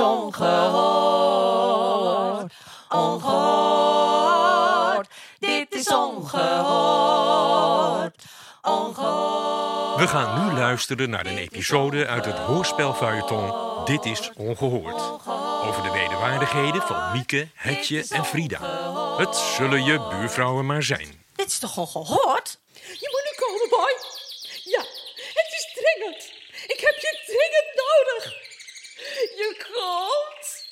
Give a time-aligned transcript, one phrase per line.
[0.00, 0.40] ongehoord.
[2.88, 3.88] Ongehoord.
[5.38, 7.34] Dit is ongehoord.
[8.62, 10.00] Ongehoord.
[10.00, 15.02] We gaan nu luisteren naar een episode uit het hoorspelfeuilleton Dit is Ongehoord.
[15.66, 18.58] Over de wederwaardigheden van Mieke, Hetje en Frida.
[19.16, 21.24] Het zullen je buurvrouwen maar zijn.
[21.34, 22.58] Dit is toch ongehoord?
[22.72, 23.96] Je moet nu komen, boy.
[24.64, 24.80] Ja,
[25.38, 26.22] het is dringend.
[26.66, 28.34] Ik heb je dringend nodig.
[29.36, 30.64] Je komt.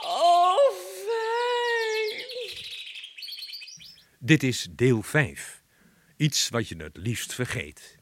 [0.00, 0.72] Oh,
[1.04, 2.26] fijn.
[4.28, 5.62] Dit is deel 5.
[6.16, 7.96] Iets wat je het liefst vergeet.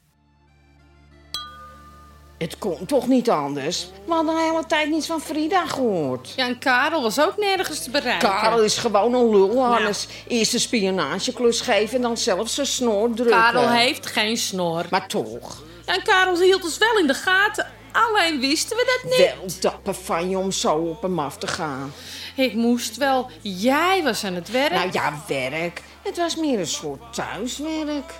[2.37, 3.87] Het kon toch niet anders?
[4.05, 6.33] We hadden de hele tijd niets van Frida gehoord.
[6.35, 8.29] Ja, en Karel was ook nergens te bereiken.
[8.29, 10.07] Karel is gewoon een lul, Hannes.
[10.27, 13.37] Eerst een spionageklus geven en dan zelf zijn snor drukken.
[13.37, 14.85] Karel heeft geen snor.
[14.89, 17.71] Maar toch, Ja, en Karel hield ons wel in de gaten.
[17.91, 19.33] Alleen wisten we dat niet.
[19.35, 21.93] wel dapper van je om zo op hem af te gaan.
[22.37, 23.29] Ik moest wel.
[23.41, 24.73] Jij was aan het werk.
[24.73, 25.81] Nou ja, werk.
[26.03, 28.13] Het was meer een soort thuiswerk.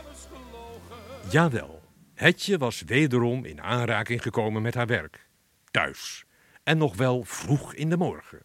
[1.29, 1.81] Jawel,
[2.13, 5.27] Hetje was wederom in aanraking gekomen met haar werk.
[5.71, 6.25] Thuis.
[6.63, 8.41] En nog wel vroeg in de morgen.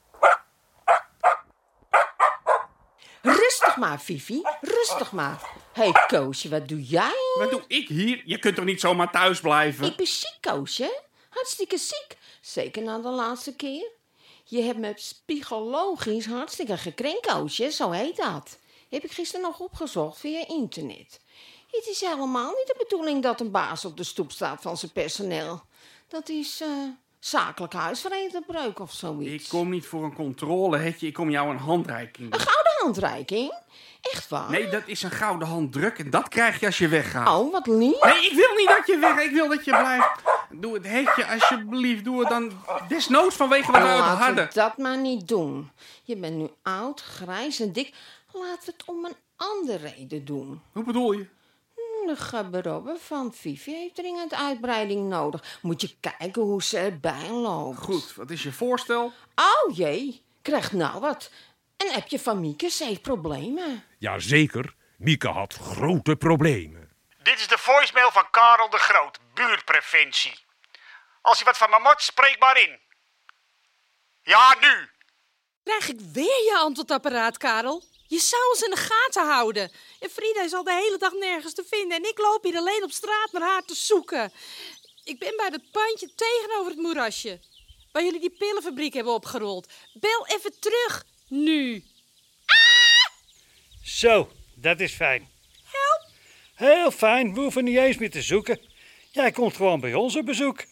[3.22, 4.42] Rustig maar, Fifi.
[4.60, 5.40] Rustig maar.
[5.72, 7.34] Hé, hey, Koosje, wat doe jij?
[7.38, 8.22] Wat doe ik hier?
[8.24, 9.86] Je kunt toch niet zomaar thuis blijven?
[9.86, 11.02] Ik ben ziek, Koosje.
[11.28, 12.16] Hartstikke ziek.
[12.40, 14.00] Zeker na de laatste keer.
[14.44, 14.94] Je hebt me
[15.26, 17.70] psychologisch hartstikke gekrenkt, Koosje.
[17.70, 18.58] Zo heet dat.
[18.90, 21.20] Heb ik gisteren nog opgezocht via internet.
[21.70, 24.92] Het is helemaal niet de bedoeling dat een baas op de stoep staat van zijn
[24.92, 25.62] personeel.
[26.08, 26.68] Dat is eh,
[27.18, 29.44] zakelijk huisvredebreuk of zoiets.
[29.44, 31.06] Ik kom niet voor een controle, Hetje.
[31.06, 33.52] Ik kom jou een handreiking Een gouden handreiking?
[34.00, 34.50] Echt waar?
[34.50, 37.28] Nee, dat is een gouden handdruk en dat krijg je als je weggaat.
[37.28, 38.00] Oh, wat lief.
[38.00, 39.24] Nee, ik wil niet dat je weg.
[39.24, 40.22] Ik wil dat je blijft.
[40.54, 42.04] Doe het, Hetje, alsjeblieft.
[42.04, 42.52] Doe het dan
[42.88, 45.70] desnoods vanwege wat uit Laten we dat maar niet doen.
[46.02, 47.94] Je bent nu oud, grijs en dik.
[48.32, 50.62] Laten we het om een andere reden doen.
[50.72, 51.26] Hoe bedoel je?
[52.06, 55.58] De gabberobbe van Vivi heeft dringend uitbreiding nodig.
[55.62, 57.78] Moet je kijken hoe ze erbij loopt.
[57.78, 59.12] Goed, wat is je voorstel?
[59.34, 61.30] Oh jee, krijgt nou wat.
[61.76, 63.84] Een appje van Mieke, ze heeft problemen.
[63.98, 66.90] Jazeker, Mieke had grote problemen.
[67.22, 70.34] Dit is de voicemail van Karel de Groot, buurtpreventie.
[71.22, 72.80] Als je wat van me moet, spreek maar in.
[74.22, 74.90] Ja, nu.
[75.64, 77.84] Krijg ik weer je antwoordapparaat, Karel?
[78.06, 79.72] Je zou ons in de gaten houden.
[80.00, 81.96] En Frida is al de hele dag nergens te vinden.
[81.96, 84.32] En ik loop hier alleen op straat naar haar te zoeken.
[85.04, 87.40] Ik ben bij dat pandje tegenover het moerasje.
[87.92, 89.72] Waar jullie die pillenfabriek hebben opgerold.
[89.92, 91.04] Bel even terug.
[91.28, 91.84] Nu.
[93.84, 95.30] Zo, dat is fijn.
[95.64, 96.10] Help!
[96.54, 98.60] Heel fijn, we hoeven niet eens meer te zoeken.
[99.12, 100.64] Jij komt gewoon bij ons op bezoek.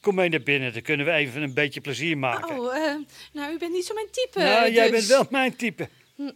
[0.00, 2.58] Kom mee naar binnen, dan kunnen we even een beetje plezier maken.
[2.58, 2.94] Oh, eh,
[3.32, 4.38] nou, u bent niet zo mijn type.
[4.38, 5.88] nou, jij dus- bent wel mijn type.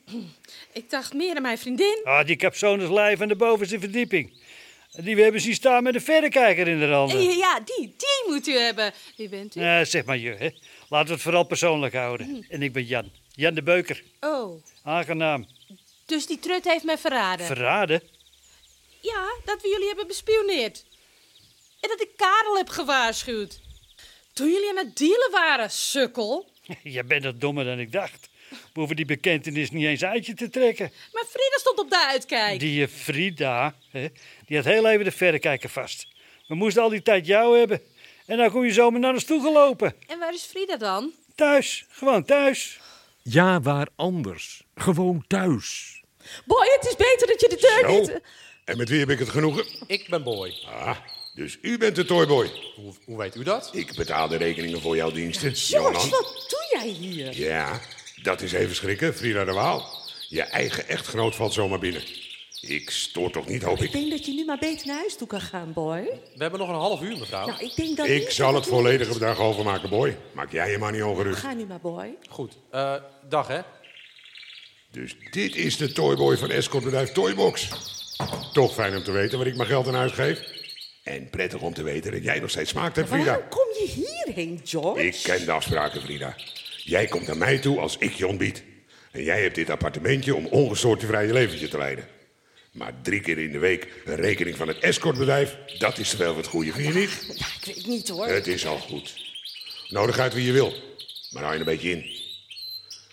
[0.72, 2.00] Ik dacht meer aan mijn vriendin.
[2.04, 4.32] Ah, die capsone is lijf aan de bovenste verdieping.
[4.90, 7.22] Die we hebben zien staan met een verrekijker in de handen.
[7.22, 8.92] Ja, Ja, die, die moet u hebben.
[9.16, 9.60] Wie bent u?
[9.60, 10.48] Eh, zeg maar je, hè.
[10.88, 12.46] Laten we het vooral persoonlijk houden.
[12.48, 13.10] En ik ben Jan.
[13.34, 14.02] Jan de Beuker.
[14.20, 15.46] Oh, Aangenaam.
[16.06, 17.46] dus die trut heeft mij verraden.
[17.46, 18.02] Verraden?
[19.00, 20.84] Ja, dat we jullie hebben bespioneerd.
[21.80, 23.60] En dat ik Karel heb gewaarschuwd.
[24.32, 26.50] Toen jullie aan het dealen waren, sukkel.
[26.82, 28.28] Je bent er dommer dan ik dacht.
[28.48, 30.92] We hoeven die bekentenis niet eens uit je te trekken.
[31.12, 32.60] Maar Frida stond op de uitkijk.
[32.60, 34.08] Die eh, Frida, hè,
[34.46, 36.06] die had heel even de verrekijker vast.
[36.48, 37.80] We moesten al die tijd jou hebben.
[38.26, 39.94] En dan kom je zomaar naar ons toe gelopen.
[40.06, 41.12] En waar is Frida dan?
[41.34, 42.78] Thuis, gewoon thuis.
[43.22, 44.62] Ja, waar anders.
[44.74, 46.00] Gewoon thuis.
[46.44, 48.00] Boy, het is beter dat je de deur Zo.
[48.00, 48.20] niet...
[48.64, 49.64] En met wie heb ik het genoegen?
[49.86, 50.54] Ik ben Boy.
[50.66, 50.96] Ah,
[51.34, 52.50] dus u bent de toyboy.
[52.76, 53.70] Hoe, hoe weet u dat?
[53.72, 55.54] Ik betaal de rekeningen voor jouw diensten.
[55.56, 56.10] George, Johan.
[56.10, 57.38] wat doe jij hier?
[57.38, 57.80] Ja,
[58.22, 59.98] dat is even schrikken, Frida de Waal.
[60.28, 62.02] Je eigen echtgenoot valt zomaar binnen.
[62.60, 63.92] Ik stoor toch niet, hoop Ik ik.
[63.92, 66.02] denk dat je nu maar beter naar huis toe kan gaan, boy.
[66.34, 67.46] We hebben nog een half uur, mevrouw.
[67.46, 70.16] Nou, ik denk dat Ik niet zal dat het volledige bedrag overmaken, boy.
[70.32, 71.38] Maak jij je maar niet ongerust.
[71.40, 72.16] Ga nu maar, boy.
[72.28, 72.52] Goed.
[72.70, 72.94] Eh,
[73.28, 73.60] dag, hè?
[74.92, 77.68] Dus dit is de toyboy van escortbedrijf Toybox.
[78.52, 80.49] Toch fijn om te weten waar ik mijn geld aan uitgeef.
[81.02, 83.24] En prettig om te weten dat jij nog steeds smaakt hebt, Frida.
[83.24, 85.02] Waarom kom je hierheen, George?
[85.06, 86.36] Ik ken de afspraken, Frida.
[86.84, 88.62] Jij komt naar mij toe als ik je ontbied.
[89.10, 92.08] En jij hebt dit appartementje om ongestoord je vrije leventje te leiden.
[92.72, 96.46] Maar drie keer in de week een rekening van het escortbedrijf, dat is wel wat
[96.46, 97.26] goede, vind je niet?
[97.38, 98.26] Ja, ik weet niet hoor.
[98.26, 99.14] Het is al goed.
[99.88, 100.74] Nodig uit wie je wil,
[101.30, 102.18] maar hou je een beetje in.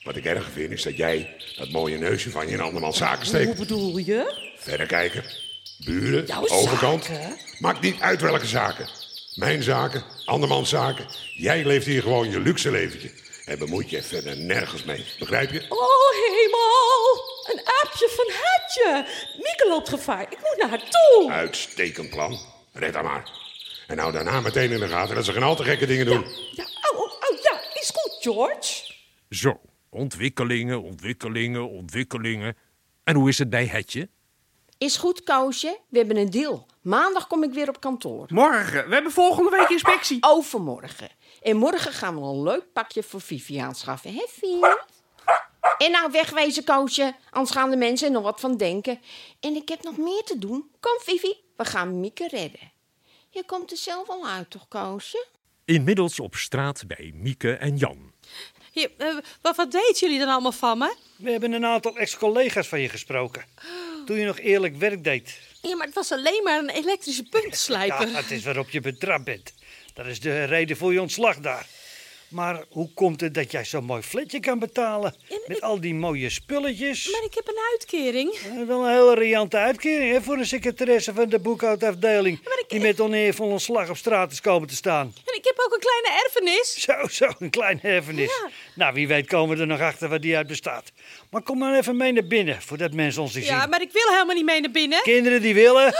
[0.03, 3.17] Wat ik erger vind is dat jij dat mooie neusje van je in andermans zaken
[3.17, 3.57] Hoe steekt.
[3.59, 4.51] bedoel je?
[4.57, 5.39] Verrekijker,
[5.87, 7.03] buren, Jouw overkant.
[7.05, 7.37] zaken?
[7.59, 8.87] Maakt niet uit welke zaken.
[9.35, 11.05] Mijn zaken, andermans zaken.
[11.33, 13.11] Jij leeft hier gewoon je luxe leventje.
[13.45, 15.05] En bemoeit je verder nergens mee.
[15.19, 15.65] Begrijp je?
[15.69, 17.23] Oh, hemel!
[17.51, 19.05] Een aapje van Hetje.
[19.35, 20.21] Mieke loopt gevaar.
[20.21, 21.31] Ik moet naar haar toe.
[21.31, 22.39] Uitstekend plan.
[22.73, 23.29] Red haar maar.
[23.87, 26.25] En hou daarna meteen in de gaten dat ze geen al te gekke dingen doen.
[26.55, 28.93] Ja, oh, oh, oh, ja, is goed, George.
[29.29, 32.57] Zo, ontwikkelingen, ontwikkelingen, ontwikkelingen.
[33.03, 34.09] En hoe is het bij Hetje?
[34.77, 35.77] Is goed, Koosje.
[35.89, 36.65] We hebben een deal.
[36.81, 38.25] Maandag kom ik weer op kantoor.
[38.29, 38.87] Morgen.
[38.87, 40.17] We hebben volgende week inspectie.
[40.21, 41.09] Overmorgen.
[41.41, 44.13] En morgen gaan we een leuk pakje voor Vivi aanschaffen.
[44.13, 44.59] Hè, Vivi?
[45.77, 47.13] En nou wegwezen, Koosje.
[47.29, 48.99] Anders gaan de mensen er nog wat van denken.
[49.39, 50.71] En ik heb nog meer te doen.
[50.79, 51.35] Kom, Vivi.
[51.55, 52.71] We gaan Mieke redden.
[53.29, 55.25] Je komt er zelf al uit, toch, Koosje?
[55.65, 58.11] Inmiddels op straat bij Mieke en Jan.
[58.71, 60.95] Hier, eh, wat, wat weten jullie dan allemaal van me?
[61.17, 63.45] We hebben een aantal ex-collega's van je gesproken.
[64.07, 65.39] Toen je nog eerlijk werk deed.
[65.61, 68.07] Ja, maar het was alleen maar een elektrische puntenslijper.
[68.11, 69.53] Ja, het is waarop je betrapt bent.
[69.93, 71.65] Dat is de reden voor je ontslag daar.
[72.27, 75.15] Maar hoe komt het dat jij zo'n mooi fletje kan betalen?
[75.47, 77.11] Met al die mooie spulletjes.
[77.11, 78.37] Maar ik heb een uitkering.
[78.67, 82.39] Wel een hele riante uitkering hè, voor een secretaresse van de boekhoudafdeling.
[82.67, 85.13] Die met oneervol ontslag op straat is komen te staan.
[85.25, 86.81] En ik heb ook een kleine erfenis.
[86.81, 88.39] Zo, zo, een klein erfenis.
[88.41, 88.49] Ja.
[88.73, 90.91] Nou, wie weet komen we er nog achter waar die uit bestaat.
[91.29, 93.43] Maar kom maar even mee naar binnen, voordat mensen ons zien.
[93.43, 95.01] Ja, maar ik wil helemaal niet mee naar binnen.
[95.01, 95.93] Kinderen die willen...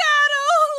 [0.00, 0.78] Karel!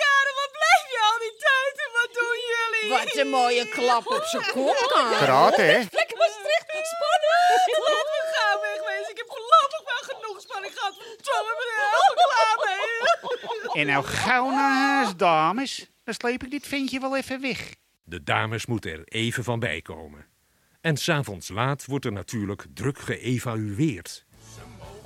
[0.00, 2.66] Karel, wat blijf je al die tijd en wat doen jullie?
[2.88, 4.76] Wat een mooie klap op zijn kop.
[5.18, 5.78] Karate, hè?
[5.90, 7.78] Lekker Maastricht, spannend.
[7.88, 9.10] Laat me gaan wegwezen.
[9.10, 10.94] Ik heb voorlopig wel genoeg spanning gehad.
[10.94, 12.56] Verdomme, ik ben er helemaal klaar
[13.74, 13.82] mee.
[13.82, 15.90] En nou gauw naar huis, dames.
[16.04, 17.74] Dan sleep ik dit ventje wel even weg.
[18.04, 20.26] De dames moeten er even van bijkomen.
[20.80, 24.24] En s'avonds laat wordt er natuurlijk druk geëvalueerd.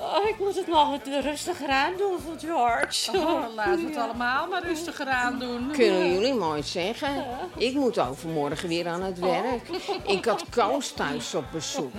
[0.01, 3.19] Oh, ik moet het nog wat rustiger aan doen voor George.
[3.19, 5.71] Oh, laten we het allemaal maar rustiger aan doen.
[5.73, 7.25] Kunnen jullie mooi zeggen.
[7.57, 9.69] Ik moet overmorgen weer aan het werk.
[10.07, 11.93] Ik had Koos thuis op bezoek.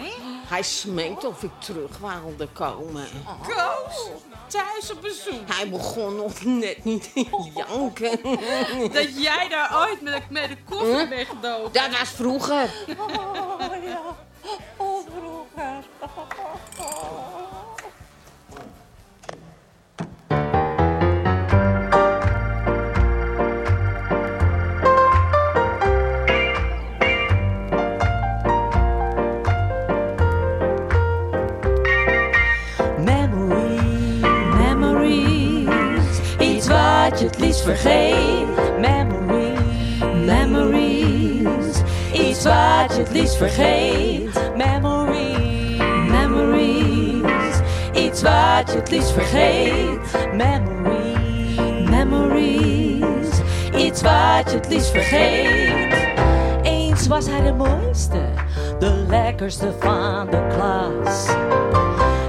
[0.48, 3.06] Hij smeekt of ik terug wilde komen.
[3.48, 4.10] Koos,
[4.48, 5.56] thuis op bezoek.
[5.56, 8.20] Hij begon nog net niet te janken.
[8.94, 11.74] Dat jij daar ooit met, met de koffer bent gedoken.
[11.74, 12.70] Dat was vroeger.
[12.98, 14.02] Oh, ja.
[14.78, 15.84] Oh, vroeger.
[37.64, 38.80] Vergeet.
[38.80, 39.60] Memories,
[40.26, 41.82] memories,
[42.14, 44.52] iets wat je het liefst vergeet.
[44.56, 45.78] Memories,
[46.10, 47.60] memories,
[47.94, 50.34] iets wat je het liefst vergeet.
[50.34, 53.30] Memories, memories,
[53.76, 56.10] iets wat je het liefst vergeet.
[56.64, 58.22] Eens was hij de mooiste,
[58.80, 61.26] de lekkerste van de klas.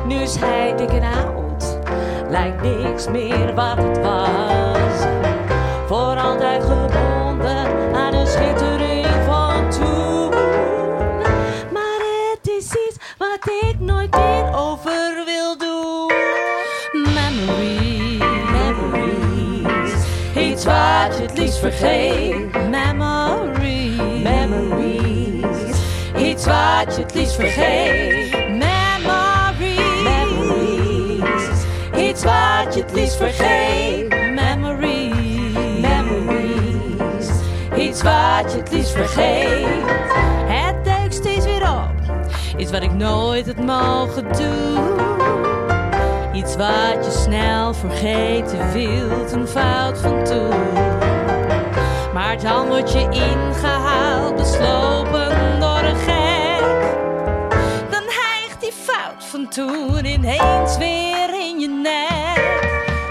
[0.06, 1.78] Nu is hij dik en oud,
[2.28, 4.81] lijkt niks meer wat het was.
[21.62, 22.69] Vergeet.
[22.71, 25.57] Memories, memories,
[26.16, 28.31] iets wat je het liefst vergeet.
[28.49, 31.64] Memories, memories,
[31.97, 34.09] iets wat je het liefst vergeet.
[34.35, 37.28] Memories, memories,
[37.76, 39.66] iets wat je het liefst vergeet.
[40.47, 42.16] Het duikt steeds weer op,
[42.57, 45.00] iets wat ik nooit had mogen doen.
[46.35, 51.12] Iets wat je snel vergeten wilt, een fout van toen.
[52.12, 56.61] Maar dan word je ingehaald, beslopen door een gek.
[57.90, 62.40] Dan hijgt die fout van toen ineens weer in je nek.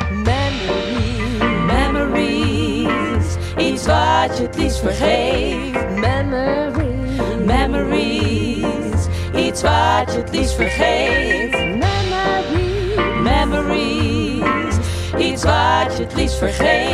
[0.10, 5.96] Memories, memories, iets wat je het liefst vergeet.
[5.96, 11.52] Memories, memories, iets wat je het liefst vergeet.
[11.52, 14.76] Memories, memories,
[15.18, 16.91] iets wat je het liefst vergeet.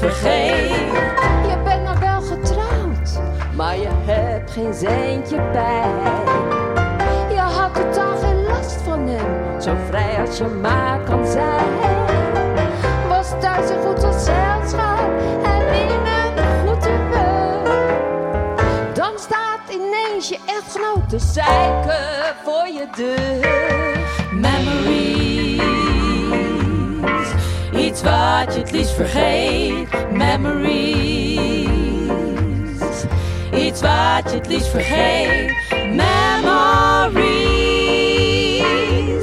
[0.00, 1.64] Je vergeet.
[1.64, 3.20] Bent nog wel getrouwd,
[3.54, 5.90] maar je hebt geen centje bij.
[7.30, 11.66] Je had totaal geen last van hem, zo vrij als je maar kan zijn.
[13.08, 15.10] Was thuis een goed gezelschap
[15.42, 17.96] en in een goed humeur.
[18.94, 23.57] Dan staat ineens je echtgenoot te zeiken voor je deur.
[28.02, 29.88] Wat je het liefst vergeet.
[30.12, 31.38] Memories.
[33.54, 35.52] Iets wat je het liefst vergeet.
[35.70, 36.12] Memories.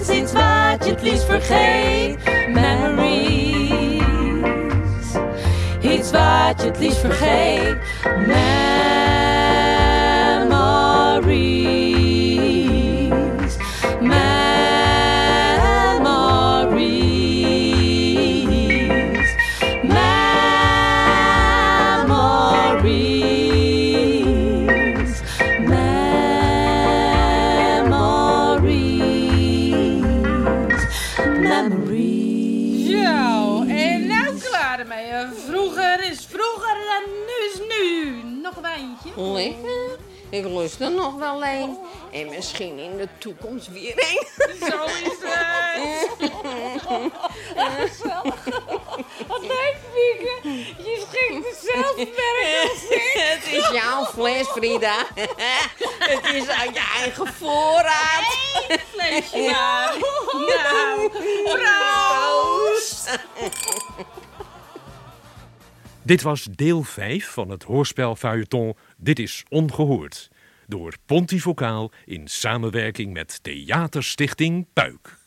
[0.09, 2.17] Iets wat je het liefst vergeet.
[2.53, 4.03] Memories.
[5.81, 7.77] Iets wat je het liefst vergeet.
[8.03, 8.64] Memories.
[38.75, 39.61] Nog een wijntje?
[39.61, 39.99] Lekker.
[40.29, 41.77] Ik lust er nog wel een.
[42.11, 44.27] En misschien in de toekomst weer een.
[44.59, 45.63] Zo is het.
[49.27, 50.39] Wat leuk, Mieke.
[50.77, 52.13] Je schenkt als ik.
[53.13, 55.05] Het is jouw fles, Frida.
[55.99, 58.37] Het is uit je eigen voorraad.
[58.91, 59.95] Flesje maar.
[60.63, 61.09] Nou,
[61.45, 63.19] proost.
[66.05, 70.29] Dit was deel 5 van het hoorspel feuilleton Dit is Ongehoord.
[70.67, 75.17] Door Pontivocaal in samenwerking met Theaterstichting Puik.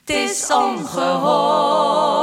[0.00, 2.19] Het is ongehoord.